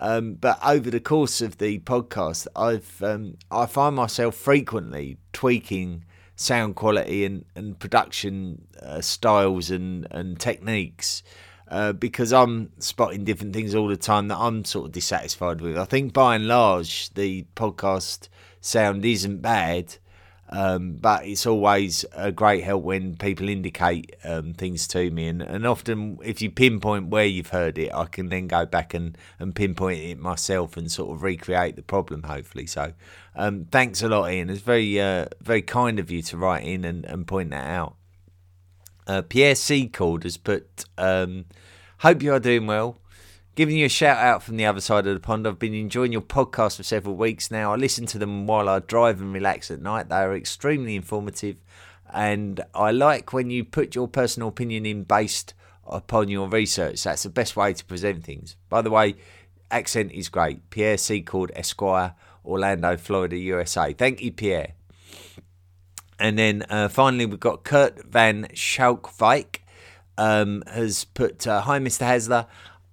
[0.00, 6.04] Um, but over the course of the podcast, I've um, I find myself frequently tweaking
[6.38, 11.24] sound quality and, and production uh, styles and, and techniques
[11.66, 15.76] uh, because I'm spotting different things all the time that I'm sort of dissatisfied with.
[15.76, 18.28] I think by and large, the podcast
[18.60, 19.96] sound isn't bad.
[20.50, 25.42] Um, but it's always a great help when people indicate um, things to me, and,
[25.42, 29.18] and often if you pinpoint where you've heard it, I can then go back and,
[29.38, 32.22] and pinpoint it myself and sort of recreate the problem.
[32.22, 32.94] Hopefully, so
[33.38, 34.50] um, thanks a lot, Ian.
[34.50, 37.94] It's very uh, very kind of you to write in and, and point that out.
[39.06, 41.44] Uh, Pierre Secord has put, um,
[42.00, 42.98] "Hope you are doing well."
[43.54, 45.46] Giving you a shout out from the other side of the pond.
[45.46, 47.72] I've been enjoying your podcast for several weeks now.
[47.72, 50.08] I listen to them while I drive and relax at night.
[50.08, 51.56] They are extremely informative,
[52.12, 55.54] and I like when you put your personal opinion in based
[55.86, 57.04] upon your research.
[57.04, 58.56] That's the best way to present things.
[58.68, 59.14] By the way,
[59.70, 60.70] accent is great.
[60.70, 62.14] Pierre Secord, Esquire,
[62.48, 63.92] Orlando, Florida, USA.
[63.92, 64.72] Thank you, Pierre.
[66.18, 69.58] And then uh, finally, we've got Kurt Van Schalkwijk
[70.16, 72.06] um, has put, uh, Hi, Mr.
[72.06, 72.46] Hasler.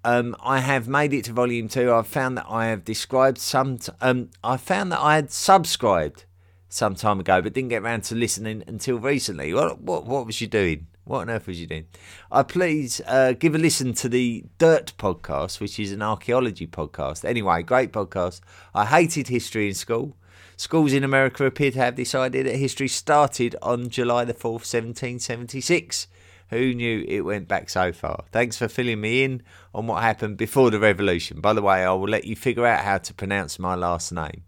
[0.03, 1.91] Um, I have made it to volume two.
[1.91, 3.79] I've found that I have described some.
[3.79, 6.25] T- um, I found that I had subscribed
[6.69, 9.51] some time ago, but didn't get around to listening until recently.
[9.51, 10.85] What what, what was you doing?
[11.05, 11.85] What on earth was you doing?
[12.31, 17.23] Uh, please uh, give a listen to the Dirt podcast, which is an archaeology podcast.
[17.23, 18.41] Anyway, great podcast.
[18.73, 20.17] I hated history in school.
[20.57, 24.65] Schools in America appear to have this idea that history started on July the 4th,
[24.65, 26.07] 1776.
[26.49, 28.23] Who knew it went back so far?
[28.31, 29.43] Thanks for filling me in
[29.75, 31.39] on what happened before the revolution.
[31.39, 34.43] By the way, I will let you figure out how to pronounce my last name.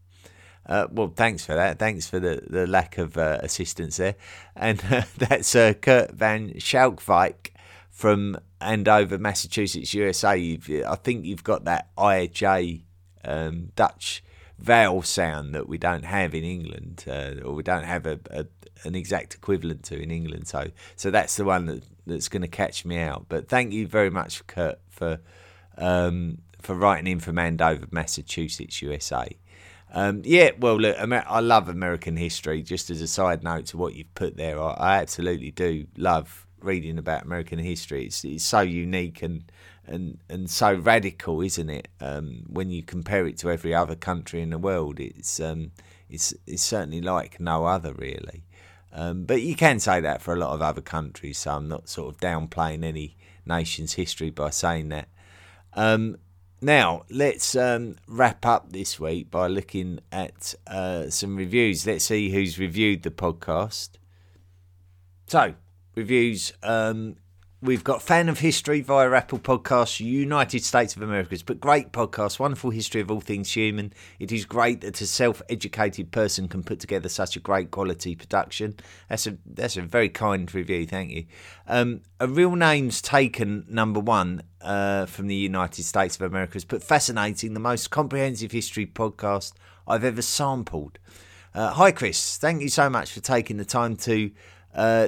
[0.67, 1.79] Uh, well, thanks for that.
[1.79, 4.15] Thanks for the, the lack of uh, assistance there.
[4.55, 7.51] And uh, that's uh, Kurt Van Schalkwijk
[7.89, 10.37] from Andover, Massachusetts, USA.
[10.37, 12.81] You've, I think you've got that IJ
[13.23, 14.23] um, Dutch
[14.59, 18.45] vowel sound that we don't have in England, uh, or we don't have a, a,
[18.83, 20.47] an exact equivalent to in England.
[20.47, 23.25] So, so that's the one that, that's going to catch me out.
[23.29, 25.19] But thank you very much, Kurt, for
[25.77, 29.37] um, for writing in from Andover, Massachusetts, USA.
[29.93, 32.61] Um, yeah, well, look, I love American history.
[32.61, 36.45] Just as a side note to what you've put there, I, I absolutely do love
[36.61, 38.05] reading about American history.
[38.05, 39.43] It's, it's so unique and
[39.87, 41.87] and and so radical, isn't it?
[42.01, 45.71] Um, when you compare it to every other country in the world, it's um,
[46.09, 48.43] it's it's certainly like no other, really.
[48.91, 51.87] Um, but you can say that for a lot of other countries, so I'm not
[51.87, 53.15] sort of downplaying any
[53.45, 55.07] nation's history by saying that.
[55.73, 56.17] Um,
[56.61, 61.85] now, let's um, wrap up this week by looking at uh, some reviews.
[61.85, 63.89] Let's see who's reviewed the podcast.
[65.27, 65.53] So,
[65.95, 66.53] reviews.
[66.63, 67.17] Um,
[67.61, 71.37] we've got Fan of History via Apple Podcasts, United States of America.
[71.45, 73.93] But great podcast, wonderful history of all things human.
[74.19, 78.75] It is great that a self-educated person can put together such a great quality production.
[79.09, 80.87] That's a that's a very kind review.
[80.87, 81.25] Thank you.
[81.67, 86.65] Um, a real names taken number one uh, from the United States of America has
[86.65, 89.53] put fascinating, the most comprehensive history podcast
[89.87, 90.99] I've ever sampled.
[91.55, 92.37] Uh, hi, Chris.
[92.37, 94.29] Thank you so much for taking the time to
[94.75, 95.07] uh,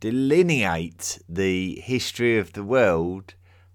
[0.00, 3.34] delineate the history of the world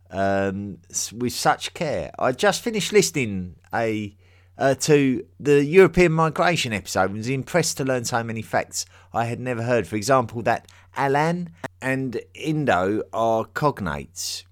[0.09, 0.79] um,
[1.15, 2.11] with such care.
[2.17, 4.17] I just finished listening a
[4.57, 9.25] uh, to the European migration episode and was impressed to learn so many facts I
[9.25, 9.87] had never heard.
[9.87, 11.51] For example, that Alan
[11.81, 14.43] and Indo are cognates.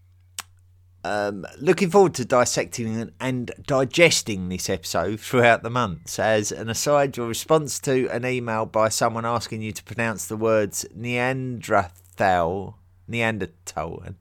[1.03, 6.19] Um, looking forward to dissecting and digesting this episode throughout the months.
[6.19, 10.35] As an aside, your response to an email by someone asking you to pronounce the
[10.35, 12.77] words Neanderthal,
[13.07, 14.15] Neanderthal, and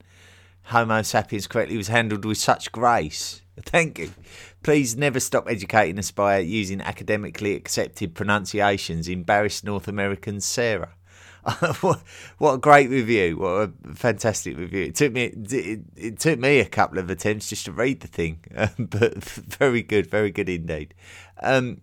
[0.64, 3.42] Homo sapiens correctly was handled with such grace.
[3.60, 4.12] Thank you.
[4.62, 10.94] Please never stop educating us by using academically accepted pronunciations, embarrassed North American Sarah.
[11.80, 12.02] what,
[12.38, 13.38] what a great review!
[13.38, 14.84] What a fantastic review!
[14.84, 18.08] It took me it, it took me a couple of attempts just to read the
[18.08, 18.40] thing,
[18.78, 20.94] but very good, very good indeed.
[21.40, 21.80] Um,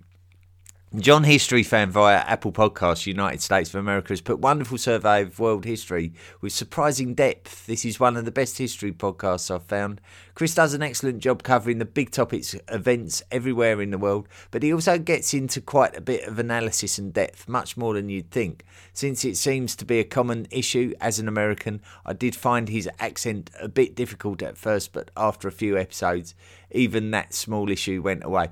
[1.00, 5.39] John History fan via Apple Podcasts, United States of America, has put wonderful survey of
[5.39, 7.66] world history with surprising depth.
[7.66, 10.00] This is one of the best history podcasts I've found.
[10.36, 14.64] Chris does an excellent job covering the big topics, events everywhere in the world, but
[14.64, 18.32] he also gets into quite a bit of analysis and depth, much more than you'd
[18.32, 18.64] think.
[18.93, 22.89] Since it seems to be a common issue as an American, I did find his
[23.00, 26.36] accent a bit difficult at first, but after a few episodes,
[26.76, 28.49] even that small issue went away.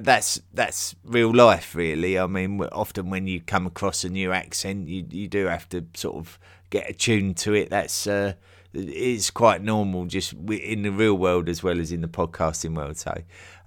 [0.00, 2.18] That's that's real life, really.
[2.18, 5.86] I mean, often when you come across a new accent, you you do have to
[5.94, 6.38] sort of
[6.70, 7.70] get attuned to it.
[7.70, 8.34] That's uh,
[8.74, 12.96] it's quite normal, just in the real world as well as in the podcasting world.
[12.96, 13.14] So,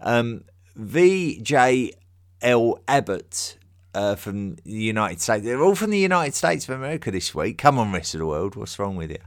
[0.02, 0.44] um,
[0.80, 1.92] VJL
[2.88, 3.58] Abbott.
[3.94, 5.46] Uh, from the United States.
[5.46, 7.58] They're all from the United States of America this week.
[7.58, 8.58] Come on, rest of the world.
[8.58, 9.20] What's wrong with you?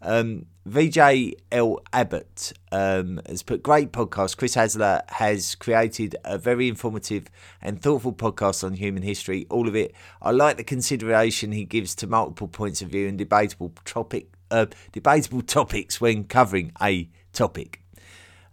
[0.00, 1.80] Um, VJ L.
[1.92, 4.36] Abbott um, has put great podcast.
[4.36, 7.26] Chris Hasler has created a very informative
[7.60, 9.46] and thoughtful podcast on human history.
[9.50, 9.92] All of it.
[10.20, 14.66] I like the consideration he gives to multiple points of view and debatable topic, uh,
[14.92, 17.80] debatable topics when covering a topic.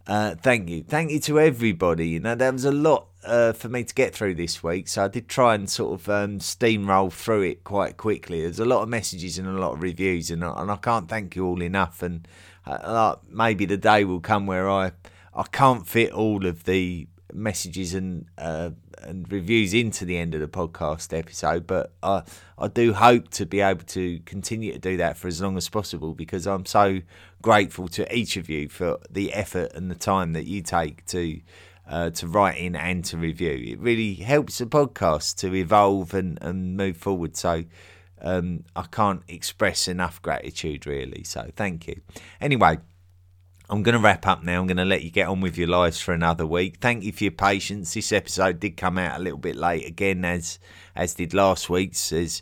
[0.06, 2.08] Uh, thank you, thank you to everybody.
[2.08, 5.04] You know, there was a lot uh, for me to get through this week, so
[5.04, 8.42] I did try and sort of um, steamroll through it quite quickly.
[8.42, 11.36] There's a lot of messages and a lot of reviews, and, and I can't thank
[11.36, 12.02] you all enough.
[12.02, 12.26] And
[12.66, 14.92] uh, maybe the day will come where I
[15.34, 18.70] I can't fit all of the messages and uh,
[19.02, 22.22] and reviews into the end of the podcast episode, but I
[22.58, 25.68] I do hope to be able to continue to do that for as long as
[25.68, 27.00] possible because I'm so
[27.42, 31.40] grateful to each of you for the effort and the time that you take to
[31.90, 33.72] uh, to write in and to review.
[33.72, 37.36] It really helps the podcast to evolve and, and move forward.
[37.36, 37.64] So
[38.22, 41.24] um, I can't express enough gratitude, really.
[41.24, 42.00] So thank you.
[42.40, 42.78] Anyway,
[43.68, 44.60] I'm going to wrap up now.
[44.60, 46.78] I'm going to let you get on with your lives for another week.
[46.80, 47.92] Thank you for your patience.
[47.92, 50.60] This episode did come out a little bit late again, as
[50.94, 52.10] as did last week's.
[52.10, 52.40] There's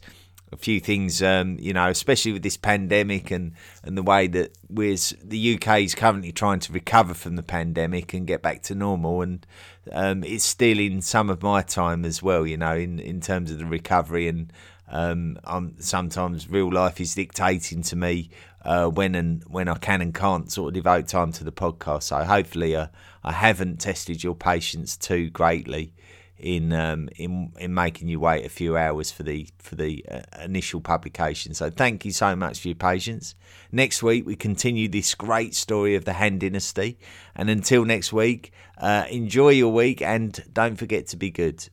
[0.50, 4.56] a few things, um, you know, especially with this pandemic and, and the way that
[4.68, 8.74] we're, the UK is currently trying to recover from the pandemic and get back to
[8.74, 9.22] normal.
[9.22, 9.46] And
[9.92, 13.58] um, it's stealing some of my time as well, you know, in, in terms of
[13.58, 14.28] the recovery.
[14.28, 14.52] And
[14.90, 18.30] um, I'm, sometimes real life is dictating to me
[18.64, 22.04] uh, when and when I can and can't sort of devote time to the podcast.
[22.04, 22.86] So hopefully uh,
[23.22, 25.92] I haven't tested your patience too greatly
[26.38, 30.20] in um, in in making you wait a few hours for the for the uh,
[30.42, 31.54] initial publication.
[31.54, 33.34] So thank you so much for your patience.
[33.72, 36.98] Next week we continue this great story of the Han Dynasty,
[37.34, 41.68] and until next week, uh, enjoy your week and don't forget to be good.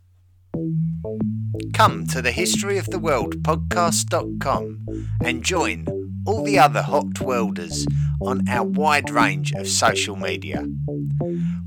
[1.74, 4.86] Come to the History of the World podcast.com
[5.24, 5.86] and join
[6.26, 7.86] all the other hot welders
[8.22, 10.66] on our wide range of social media.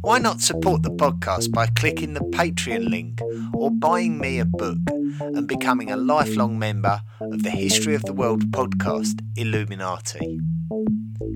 [0.00, 3.20] Why not support the podcast by clicking the Patreon link
[3.54, 4.78] or buying me a book
[5.20, 10.40] and becoming a lifelong member of the History of the World podcast Illuminati?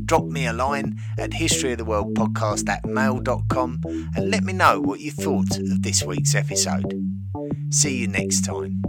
[0.05, 3.81] Drop me a line at historyoftheworldpodcast at mail.com
[4.17, 6.93] and let me know what you thought of this week's episode.
[7.71, 8.83] See you next time.